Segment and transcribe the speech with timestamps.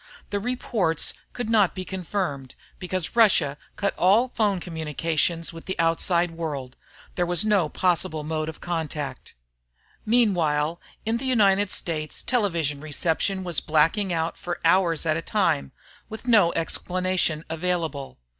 [0.31, 5.77] The reports could not be confirmed because Russia had cut all phone communication with the
[5.77, 6.75] outside world.
[7.13, 9.35] There was no possible mode of contact.
[10.03, 15.71] Meanwhile, in the United States, television reception was blacking out for hours at a time,
[16.09, 18.17] with no explanation available.